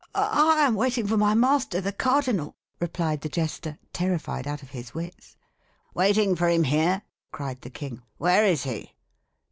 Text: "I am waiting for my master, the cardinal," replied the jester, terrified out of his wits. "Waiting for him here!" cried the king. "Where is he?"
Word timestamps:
"I 0.15 0.65
am 0.65 0.73
waiting 0.73 1.05
for 1.05 1.15
my 1.15 1.35
master, 1.35 1.79
the 1.79 1.91
cardinal," 1.91 2.55
replied 2.79 3.21
the 3.21 3.29
jester, 3.29 3.77
terrified 3.93 4.47
out 4.47 4.63
of 4.63 4.71
his 4.71 4.95
wits. 4.95 5.37
"Waiting 5.93 6.35
for 6.35 6.47
him 6.49 6.63
here!" 6.63 7.03
cried 7.31 7.61
the 7.61 7.69
king. 7.69 8.01
"Where 8.17 8.43
is 8.43 8.63
he?" 8.63 8.95